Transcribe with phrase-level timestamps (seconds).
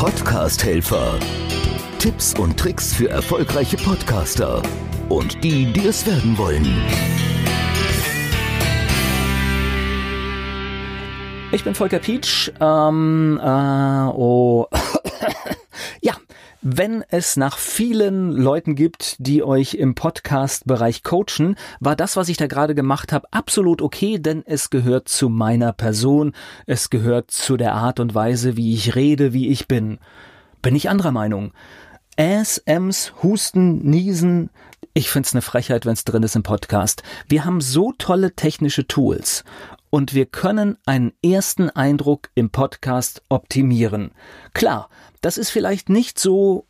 [0.00, 1.18] Podcast-Helfer.
[1.98, 4.62] Tipps und Tricks für erfolgreiche Podcaster
[5.10, 6.64] und die, die es werden wollen.
[11.52, 12.50] Ich bin Volker Pietsch.
[12.62, 14.68] Ähm, äh, oh.
[16.62, 22.36] Wenn es nach vielen Leuten gibt, die euch im Podcast-Bereich coachen, war das, was ich
[22.36, 26.32] da gerade gemacht habe, absolut okay, denn es gehört zu meiner Person,
[26.66, 29.98] es gehört zu der Art und Weise, wie ich rede, wie ich bin.
[30.60, 31.52] Bin ich anderer Meinung.
[32.18, 34.50] Ass, Ems, Husten, Niesen,
[34.92, 37.02] ich find's eine Frechheit, wenn's drin ist im Podcast.
[37.26, 39.44] Wir haben so tolle technische Tools
[39.90, 44.12] und wir können einen ersten Eindruck im Podcast optimieren.
[44.54, 44.88] Klar,
[45.20, 46.66] das ist vielleicht nicht so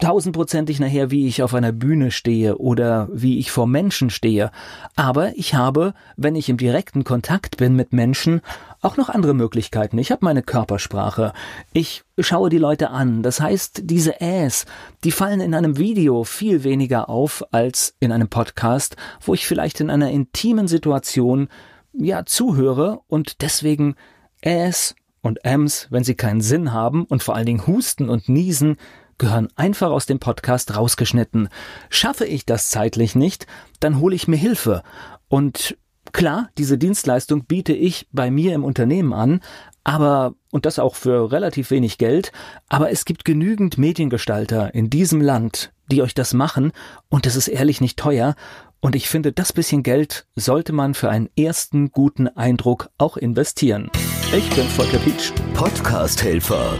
[0.00, 4.50] tausendprozentig nachher, wie ich auf einer Bühne stehe oder wie ich vor Menschen stehe.
[4.96, 8.40] Aber ich habe, wenn ich im direkten Kontakt bin mit Menschen,
[8.80, 9.98] auch noch andere Möglichkeiten.
[9.98, 11.32] Ich habe meine Körpersprache.
[11.74, 13.22] Ich schaue die Leute an.
[13.22, 14.64] Das heißt, diese Äs,
[15.04, 19.80] die fallen in einem Video viel weniger auf als in einem Podcast, wo ich vielleicht
[19.80, 21.48] in einer intimen Situation
[21.92, 23.94] ja zuhöre und deswegen
[24.40, 28.76] Äs und Ms, wenn sie keinen Sinn haben und vor allen Dingen Husten und Niesen,
[29.18, 31.48] gehören einfach aus dem Podcast rausgeschnitten.
[31.90, 33.46] Schaffe ich das zeitlich nicht,
[33.78, 34.82] dann hole ich mir Hilfe.
[35.28, 35.76] Und
[36.12, 39.40] klar, diese Dienstleistung biete ich bei mir im Unternehmen an,
[39.84, 42.32] aber, und das auch für relativ wenig Geld,
[42.68, 46.72] aber es gibt genügend Mediengestalter in diesem Land, die euch das machen,
[47.08, 48.34] und das ist ehrlich nicht teuer,
[48.80, 53.90] und ich finde, das bisschen Geld sollte man für einen ersten guten Eindruck auch investieren.
[54.34, 55.32] Ich bin Volker Pietsch.
[55.54, 56.78] Podcast-Helfer.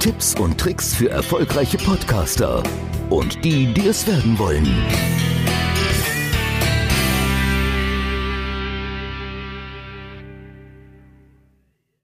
[0.00, 2.62] Tipps und Tricks für erfolgreiche Podcaster
[3.08, 4.66] und die, die es werden wollen.